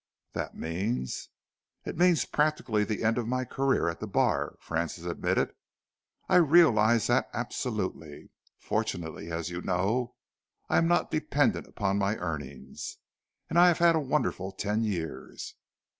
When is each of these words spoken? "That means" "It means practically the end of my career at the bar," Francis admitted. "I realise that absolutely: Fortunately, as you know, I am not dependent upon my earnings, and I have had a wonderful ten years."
"That 0.33 0.55
means" 0.57 1.29
"It 1.85 1.95
means 1.95 2.25
practically 2.25 2.83
the 2.83 3.03
end 3.03 3.19
of 3.19 3.27
my 3.27 3.45
career 3.45 3.87
at 3.87 3.99
the 3.99 4.07
bar," 4.07 4.57
Francis 4.59 5.05
admitted. 5.05 5.53
"I 6.27 6.37
realise 6.37 7.05
that 7.05 7.29
absolutely: 7.33 8.31
Fortunately, 8.57 9.31
as 9.31 9.51
you 9.51 9.61
know, 9.61 10.15
I 10.67 10.79
am 10.79 10.87
not 10.87 11.11
dependent 11.11 11.67
upon 11.67 11.99
my 11.99 12.17
earnings, 12.17 12.97
and 13.47 13.59
I 13.59 13.67
have 13.67 13.77
had 13.77 13.95
a 13.95 13.99
wonderful 13.99 14.51
ten 14.51 14.81
years." 14.83 15.53